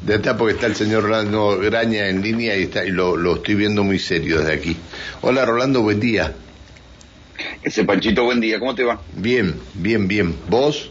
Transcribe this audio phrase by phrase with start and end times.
[0.00, 3.36] De acá porque está el señor Rolando Graña en línea y, está, y lo, lo
[3.36, 4.76] estoy viendo muy serio desde aquí.
[5.22, 6.34] Hola Rolando, buen día.
[7.62, 9.00] Ese Panchito, buen día, ¿cómo te va?
[9.14, 10.34] Bien, bien, bien.
[10.48, 10.90] ¿Vos?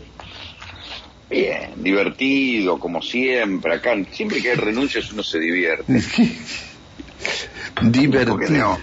[1.29, 3.95] Bien, divertido, como siempre, acá.
[4.11, 5.85] Siempre que hay renuncias uno se divierte.
[7.81, 8.77] Divertido.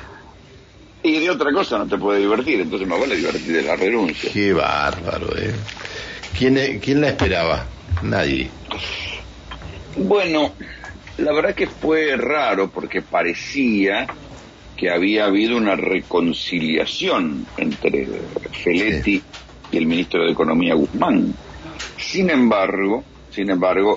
[1.05, 4.31] Y de otra cosa no te puede divertir, entonces me vale divertir de la renuncia.
[4.33, 5.53] Qué bárbaro, ¿eh?
[6.39, 7.67] ¿Quién, ¿Quién la esperaba?
[8.03, 8.51] Nadie.
[9.97, 10.53] Bueno,
[11.19, 14.07] la verdad que fue raro porque parecía
[14.77, 18.09] que había habido una reconciliación entre
[18.65, 19.23] Feletti
[19.71, 21.35] y el ministro de Economía Guzmán.
[21.97, 23.97] Sin embargo, sin embargo,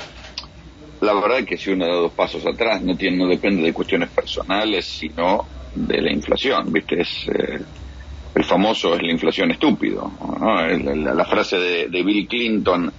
[1.01, 3.73] la verdad es que si uno da dos pasos atrás no tiene, no depende de
[3.73, 7.01] cuestiones personales, sino de la inflación, ¿viste?
[7.01, 7.59] Es eh,
[8.35, 10.67] el famoso es la inflación estúpido, ¿no?
[10.67, 12.91] la, la, frase de, de Bill Clinton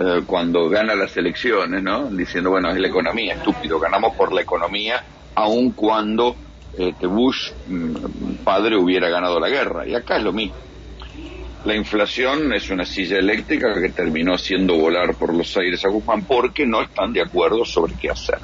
[0.00, 2.08] eh, cuando gana las elecciones, ¿no?
[2.08, 5.02] Diciendo, bueno, es la economía, estúpido, ganamos por la economía,
[5.34, 6.36] aun cuando
[6.76, 9.88] este, Bush mm, padre hubiera ganado la guerra.
[9.88, 10.54] Y acá es lo mismo.
[11.64, 16.22] La inflación es una silla eléctrica que terminó haciendo volar por los aires a Guzmán
[16.22, 18.38] porque no están de acuerdo sobre qué hacer.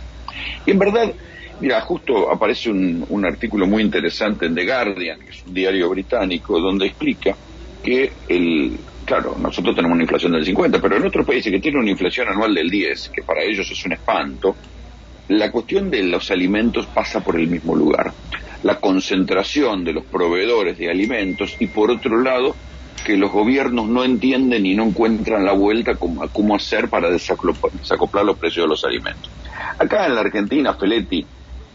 [0.67, 1.13] Y en verdad,
[1.61, 5.89] mira, justo aparece un, un artículo muy interesante en The Guardian, que es un diario
[5.89, 7.37] británico, donde explica
[7.85, 11.81] que el, claro, nosotros tenemos una inflación del 50, pero en otros países que tienen
[11.81, 14.57] una inflación anual del 10, que para ellos es un espanto,
[15.29, 18.13] la cuestión de los alimentos pasa por el mismo lugar.
[18.63, 22.55] La concentración de los proveedores de alimentos y por otro lado
[23.05, 28.25] que los gobiernos no entienden y no encuentran la vuelta a cómo hacer para desacoplar
[28.25, 29.31] los precios de los alimentos.
[29.79, 31.25] Acá en la Argentina, Feletti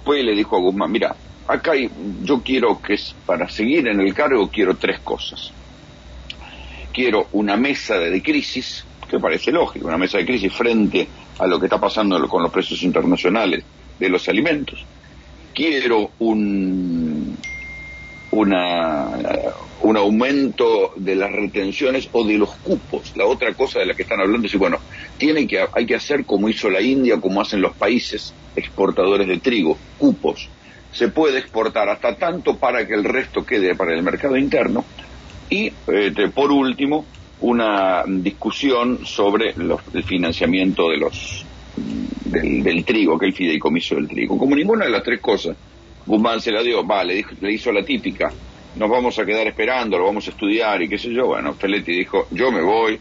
[0.03, 1.15] fue y le dijo a Guzmán, mira,
[1.47, 1.73] acá
[2.23, 5.51] yo quiero que para seguir en el cargo quiero tres cosas.
[6.93, 11.59] Quiero una mesa de crisis, que parece lógico, una mesa de crisis frente a lo
[11.59, 13.63] que está pasando con los precios internacionales
[13.99, 14.83] de los alimentos.
[15.53, 17.37] Quiero un,
[18.31, 19.11] una,
[19.81, 23.13] un aumento de las retenciones o de los cupos.
[23.15, 24.77] La otra cosa de la que están hablando es, bueno,
[25.17, 29.37] tiene que, hay que hacer como hizo la India, como hacen los países exportadores de
[29.37, 30.49] trigo, cupos.
[30.91, 34.83] Se puede exportar hasta tanto para que el resto quede para el mercado interno.
[35.49, 37.05] Y, este, por último,
[37.41, 41.45] una discusión sobre los, el financiamiento de los
[42.25, 44.37] del, del, trigo, que el fideicomiso del trigo.
[44.37, 45.55] Como ninguna de las tres cosas,
[46.05, 48.31] Guzmán se la dio, va, le, dijo, le hizo la típica,
[48.75, 51.27] nos vamos a quedar esperando, lo vamos a estudiar y qué sé yo.
[51.27, 52.99] Bueno, Feletti dijo, yo me voy.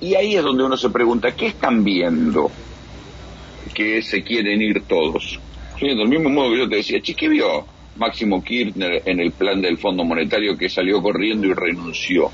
[0.00, 2.50] Y ahí es donde uno se pregunta, ¿qué están viendo
[3.72, 5.38] que se quieren ir todos?
[5.78, 5.86] ¿Sí?
[5.86, 7.66] Del mismo modo que yo te decía, ¿qué vio
[7.96, 12.30] Máximo Kirchner en el plan del Fondo Monetario que salió corriendo y renunció?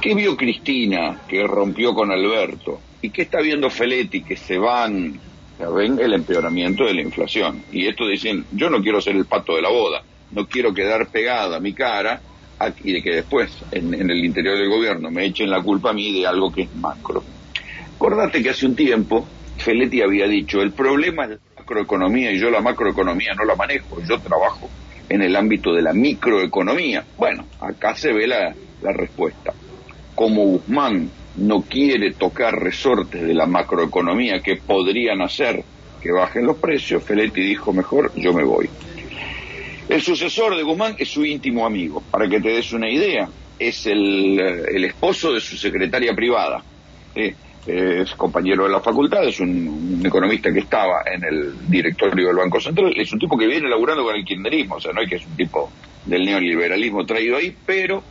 [0.00, 2.80] ¿Qué vio Cristina que rompió con Alberto?
[3.02, 5.18] ¿Y qué está viendo Feletti que se van?
[5.58, 7.62] Ven el empeoramiento de la inflación.
[7.72, 10.02] Y esto dicen, yo no quiero ser el pato de la boda,
[10.32, 12.20] no quiero quedar pegada a mi cara
[12.82, 15.92] y de que después en, en, el interior del gobierno me echen la culpa a
[15.92, 17.22] mí de algo que es macro.
[17.96, 19.26] Acordate que hace un tiempo
[19.58, 24.20] Feletti había dicho, el problema es macroeconomía y yo la macroeconomía no la manejo, yo
[24.20, 24.70] trabajo
[25.08, 27.04] en el ámbito de la microeconomía.
[27.16, 29.52] Bueno, acá se ve la, la respuesta
[30.16, 35.62] como Guzmán no quiere tocar resortes de la macroeconomía que podrían hacer
[36.00, 38.68] que bajen los precios, Feletti dijo mejor yo me voy.
[39.88, 43.28] El sucesor de Guzmán es su íntimo amigo, para que te des una idea,
[43.58, 46.62] es el, el esposo de su secretaria privada,
[47.14, 47.34] ¿sí?
[47.66, 52.60] Es compañero de la facultad, es un, economista que estaba en el directorio del Banco
[52.60, 55.16] Central, es un tipo que viene laburando con el kirchnerismo, o sea, no es que
[55.16, 55.70] es un tipo
[56.04, 58.02] del neoliberalismo traído ahí, pero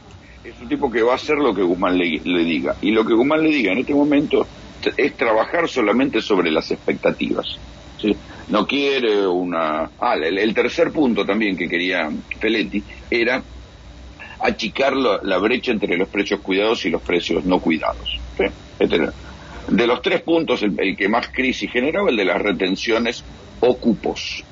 [0.43, 2.75] es un tipo que va a hacer lo que Guzmán le, diga.
[2.81, 4.45] Y lo que Guzmán le diga en este momento
[4.97, 7.57] es trabajar solamente sobre las expectativas.
[7.99, 8.15] ¿sí?
[8.49, 9.89] No quiere una...
[9.99, 13.41] Ah, el, tercer punto también que quería Feletti era
[14.39, 18.19] achicar la, la, brecha entre los precios cuidados y los precios no cuidados.
[18.37, 18.43] ¿sí?
[18.77, 19.09] Este,
[19.67, 23.23] de los tres puntos, el, el que más crisis generaba, el de las retenciones
[23.59, 24.43] o cupos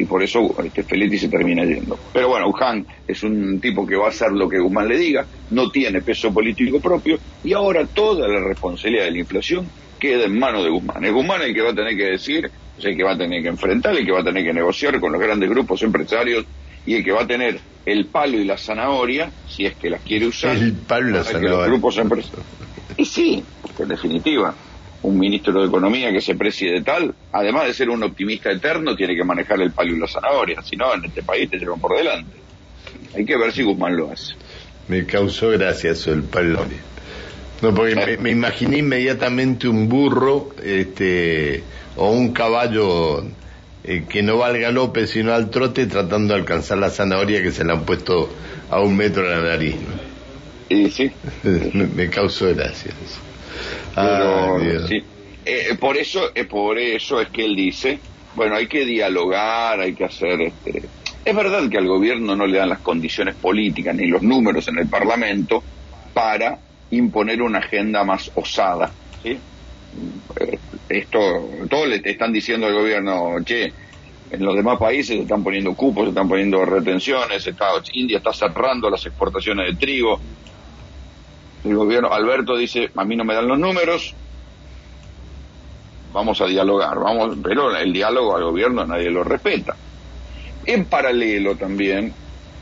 [0.00, 1.98] y por eso este, Feletti se termina yendo.
[2.12, 5.26] Pero bueno, Uján es un tipo que va a hacer lo que Guzmán le diga,
[5.50, 9.68] no tiene peso político propio y ahora toda la responsabilidad de la inflación
[9.98, 11.04] queda en manos de Guzmán.
[11.04, 13.42] Es Guzmán el que va a tener que decir, es el que va a tener
[13.42, 16.46] que enfrentar, el que va a tener que negociar con los grandes grupos empresarios
[16.86, 20.00] y el que va a tener el palo y la zanahoria, si es que las
[20.00, 21.50] quiere usar, el palo y la zanahoria.
[21.50, 22.46] los grupos empresarios.
[22.96, 23.44] Y sí,
[23.82, 24.54] en definitiva,
[25.02, 29.16] un ministro de Economía que se preside tal, además de ser un optimista eterno, tiene
[29.16, 31.96] que manejar el palo y la zanahoria, si no, en este país te llevan por
[31.96, 32.36] delante.
[33.16, 34.34] Hay que ver si Guzmán lo hace.
[34.88, 36.64] Me causó gracia eso, el palo.
[37.62, 41.62] No, porque me, imaginé inmediatamente un burro este,
[41.96, 43.22] o un caballo
[43.84, 47.64] eh, que no valga López sino al trote tratando de alcanzar la zanahoria que se
[47.64, 48.30] le han puesto
[48.70, 49.76] a un metro de la nariz.
[50.68, 51.10] Y sí.
[51.42, 52.92] me, causó gracia.
[54.88, 55.02] Sí.
[55.44, 57.98] Eh, por eso, eh, por eso es que él dice,
[58.34, 60.82] bueno, hay que dialogar, hay que hacer este,
[61.24, 64.78] es verdad que al gobierno no le dan las condiciones políticas ni los números en
[64.78, 65.62] el Parlamento
[66.14, 66.58] para
[66.90, 68.90] imponer una agenda más osada.
[69.22, 69.38] ¿sí?
[70.40, 70.58] Eh,
[70.88, 71.18] esto,
[71.68, 73.72] todos le están diciendo al gobierno, che,
[74.30, 77.48] en los demás países se están poniendo cupos, se están poniendo retenciones,
[77.92, 80.20] India está cerrando las exportaciones de trigo.
[81.64, 84.14] El gobierno, Alberto dice, a mí no me dan los números,
[86.12, 89.76] vamos a dialogar, vamos, pero el diálogo al gobierno nadie lo respeta.
[90.66, 92.12] En paralelo también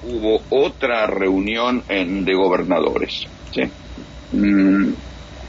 [0.05, 3.27] hubo otra reunión en, de gobernadores.
[3.53, 3.62] ¿sí?
[4.33, 4.93] Mm,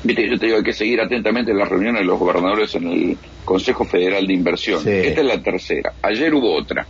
[0.03, 3.17] viste, yo te digo, hay que seguir atentamente las reuniones de los gobernadores en el
[3.45, 4.87] Consejo Federal de Inversión.
[4.87, 5.93] Esta es la tercera.
[6.01, 6.85] Ayer hubo otra.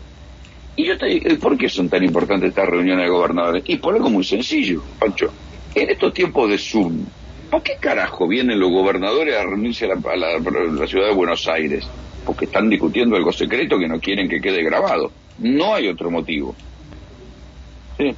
[0.75, 3.63] Y yo te digo, ¿por qué son tan importantes estas reuniones de gobernadores?
[3.65, 5.31] Y por algo muy sencillo, Pancho.
[5.75, 7.05] En estos tiempos de Zoom,
[7.49, 11.87] ¿para qué carajo vienen los gobernadores a reunirse a la ciudad de Buenos Aires?
[12.25, 15.11] Porque están discutiendo algo secreto que no quieren que quede grabado.
[15.37, 16.55] No hay otro motivo.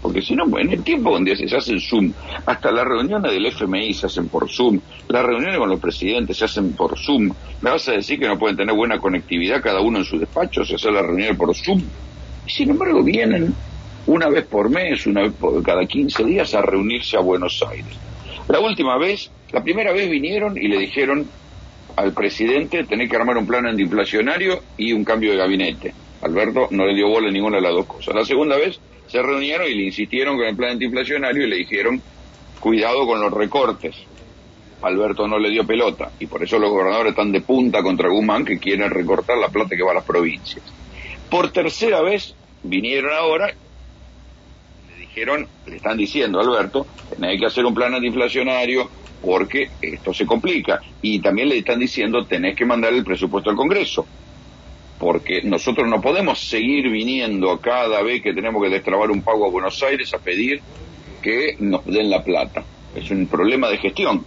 [0.02, 2.14] Porque si no, en el tiempo donde se hace Zoom,
[2.46, 6.46] hasta las reuniones del FMI se hacen por Zoom, las reuniones con los presidentes se
[6.46, 7.32] hacen por Zoom,
[7.62, 10.64] ¿me vas a decir que no pueden tener buena conectividad cada uno en su despacho,
[10.64, 11.82] se hace la reunión por Zoom?
[12.46, 13.56] Y sin embargo vienen
[14.08, 17.98] una vez por mes, una vez por cada 15 días a reunirse a Buenos Aires.
[18.48, 21.28] La última vez, la primera vez vinieron y le dijeron
[21.96, 25.94] al presidente tener que armar un plan antiinflacionario y un cambio de gabinete.
[26.22, 28.16] Alberto no le dio bola a ninguna de las dos cosas.
[28.16, 32.02] La segunda vez se reunieron y le insistieron con el plan antiinflacionario y le dijeron,
[32.60, 33.96] cuidado con los recortes.
[34.82, 38.46] Alberto no le dio pelota y por eso los gobernadores están de punta contra Guzmán
[38.46, 40.64] que quieren recortar la plata que va a las provincias.
[41.30, 43.54] Por tercera vez vinieron ahora,
[45.14, 46.88] dijeron, le están diciendo a Alberto,
[47.22, 48.90] hay que hacer un plan antiinflacionario
[49.22, 53.56] porque esto se complica y también le están diciendo tenés que mandar el presupuesto al
[53.56, 54.08] Congreso
[55.02, 59.50] porque nosotros no podemos seguir viniendo cada vez que tenemos que destrabar un pago a
[59.50, 60.62] Buenos Aires a pedir
[61.24, 62.64] que nos den la plata.
[62.96, 64.24] Es un problema de gestión.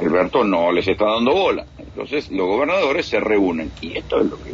[0.00, 1.64] Alberto no les está dando bola.
[1.78, 3.70] Entonces los gobernadores se reúnen.
[3.80, 4.52] Y esto es lo que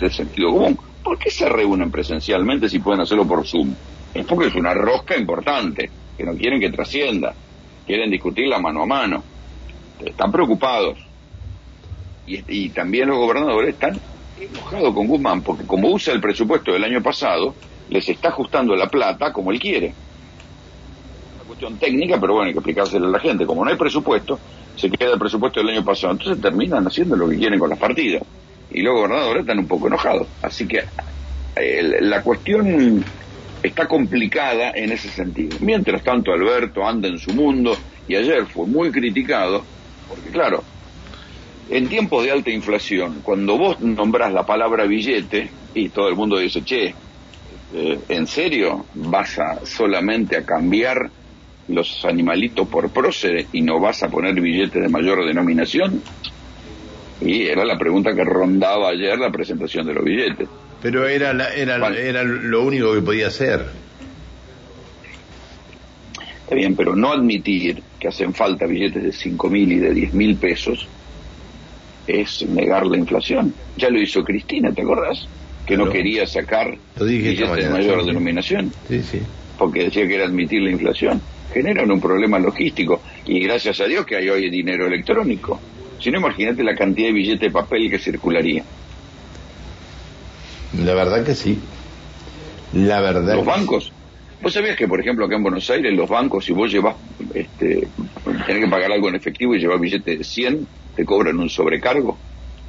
[0.00, 0.76] de sentido común.
[1.04, 3.72] ¿Por qué se reúnen presencialmente si pueden hacerlo por Zoom?
[4.14, 7.34] Es porque es una rosca importante, que no quieren que trascienda.
[7.86, 9.22] Quieren discutirla mano a mano.
[10.04, 10.98] Están preocupados
[12.28, 13.98] y, también los gobernadores están
[14.38, 17.54] enojados con Guzmán porque como usa el presupuesto del año pasado,
[17.88, 19.94] les está ajustando la plata como él quiere.
[21.36, 23.46] Una cuestión técnica, pero bueno, hay que explicárselo a la gente.
[23.46, 24.38] Como no hay presupuesto,
[24.76, 26.12] se queda el presupuesto del año pasado.
[26.12, 28.22] Entonces terminan haciendo lo que quieren con las partidas.
[28.70, 30.26] Y los gobernadores están un poco enojados.
[30.42, 30.84] Así que
[32.00, 33.02] la cuestión
[33.62, 35.56] está complicada en ese sentido.
[35.60, 37.76] Mientras tanto, Alberto anda en su mundo
[38.06, 39.64] y ayer fue muy criticado,
[40.08, 40.62] porque claro,
[41.70, 46.38] en tiempos de alta inflación, cuando vos nombrás la palabra billete y todo el mundo
[46.38, 46.94] dice, che,
[47.74, 51.10] eh, ¿en serio vas a solamente a cambiar
[51.68, 56.02] los animalitos por próceres y no vas a poner billetes de mayor denominación?
[57.20, 60.48] Y era la pregunta que rondaba ayer la presentación de los billetes.
[60.80, 63.66] Pero era, era, era lo único que podía hacer.
[66.42, 70.14] Está bien, pero no admitir que hacen falta billetes de cinco mil y de diez
[70.14, 70.86] mil pesos
[72.06, 73.52] es negar la inflación.
[73.76, 75.28] Ya lo hizo Cristina, ¿te acordás?
[75.66, 78.72] Que no quería sacar billetes de mayor denominación.
[78.88, 79.20] Sí, sí.
[79.58, 81.20] Porque decía que era admitir la inflación.
[81.52, 83.02] Generan un problema logístico.
[83.26, 85.60] Y gracias a Dios que hay hoy dinero electrónico.
[85.98, 88.64] Si no, imagínate la cantidad de billetes de papel que circularía.
[90.84, 91.58] La verdad que sí.
[92.72, 93.34] La verdad.
[93.34, 93.92] Los bancos.
[94.40, 96.94] ¿Vos sabías que, por ejemplo, acá en Buenos Aires, los bancos, si vos llevas,
[97.34, 97.88] este,
[98.46, 102.16] tenés que pagar algo en efectivo y llevas billetes de 100, te cobran un sobrecargo.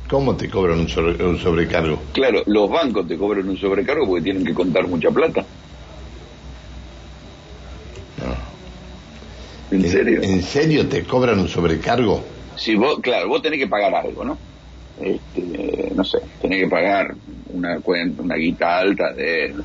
[0.09, 2.01] ¿Cómo te cobran un, sobrecargo?
[2.13, 5.45] Claro, los bancos te cobran un sobrecargo porque tienen que contar mucha plata.
[9.69, 10.23] ¿En, serio?
[10.23, 12.23] ¿En serio te cobran un sobrecargo?
[12.59, 14.37] Si vos, claro, vos tenés que pagar algo, ¿no?
[15.01, 17.15] Este, no sé, tenés que pagar
[17.53, 19.55] una cuenta, una guita alta de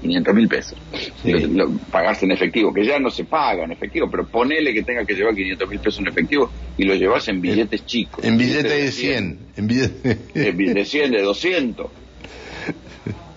[0.00, 0.78] 500 mil pesos.
[1.24, 5.04] Lo, pagarse en efectivo, que ya no se paga en efectivo, pero ponele que tenga
[5.04, 8.24] que llevar 500 mil pesos en efectivo y lo llevas en billetes chicos.
[8.24, 9.38] En billetes de 100.
[9.56, 11.86] En billetes de 100, de 200.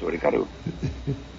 [0.00, 0.48] sobrecargo.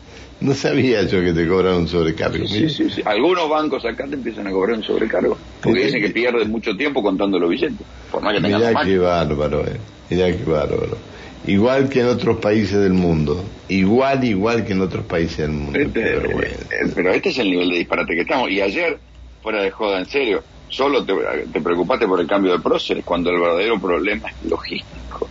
[0.41, 2.47] No sabía yo que te cobraron un sobrecargo.
[2.47, 3.03] Sí, sí, sí.
[3.05, 5.37] Algunos bancos acá te empiezan a cobrar un sobrecargo.
[5.61, 7.85] Porque dicen que pierden mucho tiempo contando los billetes.
[8.11, 9.77] Por más que Mirá qué bárbaro, eh.
[10.09, 10.97] Mirá qué bárbaro.
[11.45, 13.43] Igual que en otros países del mundo.
[13.67, 15.77] Igual, igual que en otros países del mundo.
[15.77, 16.57] Este, eh,
[16.95, 18.49] pero este es el nivel de disparate que estamos.
[18.49, 18.97] Y ayer,
[19.43, 21.13] fuera de joda, en serio, solo te,
[21.53, 25.29] te preocupaste por el cambio de próceres cuando el verdadero problema es logístico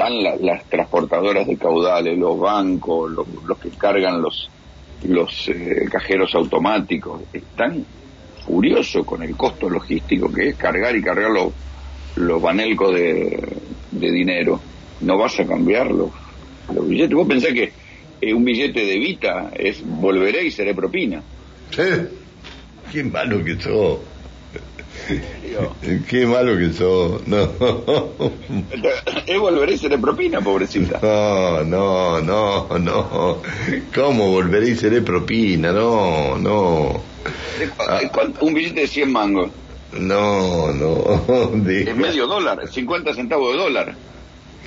[0.00, 4.48] están las transportadoras de caudales, los bancos, los, que cargan los,
[5.04, 7.84] los eh, cajeros automáticos, están
[8.46, 11.52] furiosos con el costo logístico que es cargar y cargar los,
[12.16, 13.58] los banelcos de,
[13.90, 14.58] dinero.
[15.02, 16.10] No vas a cambiar los,
[16.88, 17.14] billetes.
[17.14, 17.70] Vos pensás que
[18.22, 21.22] eh, un billete de Vita es volveré y seré propina.
[21.70, 21.82] Sí.
[22.90, 23.98] Qué malo que sos.
[26.08, 27.50] Qué malo que sos, no.
[29.26, 30.98] Es volveré y seré propina, pobrecita.
[31.02, 33.42] No, no, no, no.
[33.94, 35.72] ¿Cómo volveré y seré propina?
[35.72, 37.02] No, no.
[38.40, 39.50] Un billete de 100 mangos.
[39.92, 41.22] No, no.
[41.70, 43.94] Es medio dólar, 50 centavos de dólar.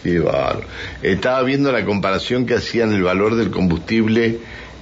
[0.02, 0.68] Qué bárbaro.
[1.02, 4.40] Estaba viendo la comparación que hacían el valor del combustible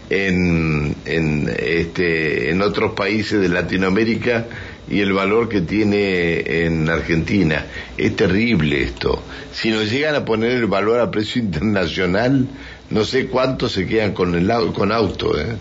[0.10, 4.48] en, en, este, en otros países de Latinoamérica
[4.90, 7.66] y el valor que tiene en Argentina.
[7.98, 9.24] Es terrible esto.
[9.52, 12.48] Si nos llegan a poner el valor a precio internacional,
[12.90, 15.56] no sé cuánto se quedan con el con auto, ¿eh?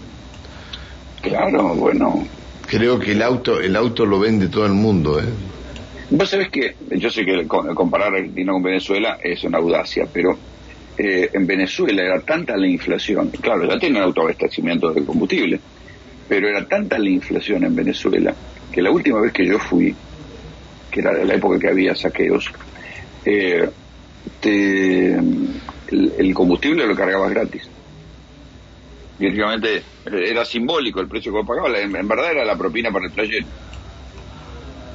[1.22, 2.26] Claro, bueno.
[2.66, 5.24] Creo que el auto el auto lo vende todo el mundo, ¿eh?
[6.10, 10.36] Vos sabés que yo sé que comparar Argentina con Venezuela es una audacia, pero
[10.98, 15.60] eh, en Venezuela era tanta la inflación, claro, ya tienen autoabastecimiento de combustible,
[16.28, 18.34] pero era tanta la inflación en Venezuela
[18.72, 19.94] que la última vez que yo fui,
[20.90, 22.50] que era la época que había saqueos,
[23.24, 23.68] eh,
[24.42, 27.68] el, combustible lo cargabas gratis.
[29.18, 29.26] Y
[30.06, 33.46] era simbólico el precio que vos pagabas, en, verdad era la propina para el playero.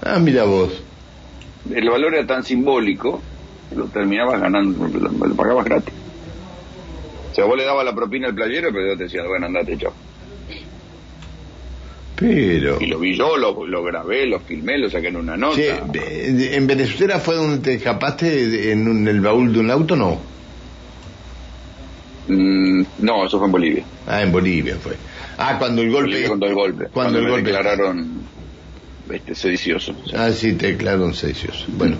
[0.03, 0.81] Ah, mira vos.
[1.71, 3.21] El valor era tan simbólico,
[3.75, 5.93] lo terminabas ganando, lo, pagabas gratis.
[7.31, 9.77] O sea, vos le dabas la propina al playero, pero yo te decía, bueno, andate,
[9.77, 9.93] chao.
[12.15, 12.81] Pero...
[12.81, 15.61] Y lo vi yo, lo, grabé, lo filmé, lo saqué en una nota.
[15.93, 20.21] ¿En Venezuela fue donde te escapaste en, el baúl de un auto, no?
[22.27, 23.83] Mm, no, eso fue en Bolivia.
[24.07, 24.93] Ah, en Bolivia fue.
[25.37, 26.25] Ah, cuando el golpe...
[26.27, 26.85] Cuando el golpe.
[26.93, 27.51] Cuando, el golpe...
[27.51, 28.21] declararon
[29.11, 29.95] este, sedicioso.
[30.15, 31.65] Ah, sí, te declararon sedicioso.
[31.67, 31.97] Bueno.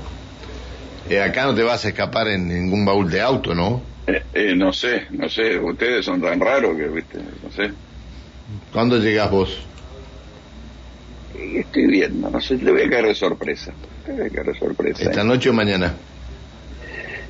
[1.10, 3.81] Eh, acá no te vas a escapar en ningún baúl de auto, ¿no?
[4.07, 5.60] Eh, eh, no sé, no sé.
[5.60, 7.72] Ustedes son tan raros que, viste, no sé.
[8.72, 9.60] ¿Cuándo llegas vos?
[11.38, 13.74] Estoy viendo, no sé, le voy a caer de sorpresa.
[14.04, 15.04] Te voy a caer de sorpresa.
[15.04, 15.96] ¿Esta noche o mañana?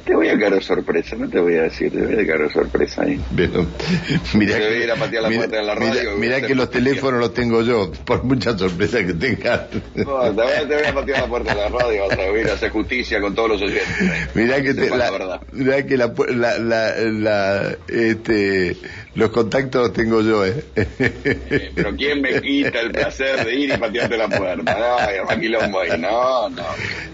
[0.06, 3.02] Te voy a caer sorpresa, no te voy a decir, te voy a caer sorpresa
[3.02, 3.20] ahí.
[3.36, 3.66] Pero,
[4.36, 6.12] mira que, ir a patear la puerta de la radio.
[6.18, 9.62] Mira, que los teléfonos los tengo yo, por mucha sorpresa que tengas.
[9.96, 12.70] No, te voy, a patear la puerta de la radio, vas a ir a hacer
[12.70, 14.30] justicia con todos los oyentes.
[14.36, 16.14] Mira que, te, la, mirá que la,
[16.60, 18.78] la, la, este,
[19.16, 20.66] los contactos los tengo yo, ¿eh?
[20.76, 21.72] ¿eh?
[21.74, 24.78] Pero ¿quién me quita el placer de ir y patearte la puerta?
[25.96, 26.64] No, no, no.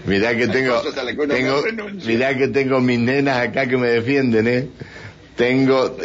[0.04, 0.82] Mirá que tengo,
[1.28, 1.62] tengo
[2.04, 4.68] mirá que tengo mis nenas acá que me defienden, ¿eh?
[5.36, 5.96] Tengo,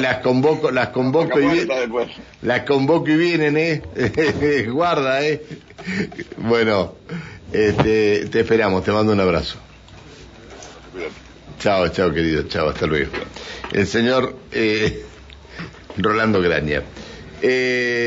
[0.00, 1.90] las convoco, las convoco y vienen,
[2.42, 3.82] las convoco y vienen, ¿eh?
[4.70, 5.42] Guarda, ¿eh?
[6.38, 6.94] Bueno,
[7.52, 9.58] este, te esperamos, te mando un abrazo.
[11.58, 13.12] Chao, chao querido, chao, hasta luego.
[13.72, 15.04] El señor eh,
[15.96, 16.82] Rolando Graña.
[17.40, 18.02] Eh,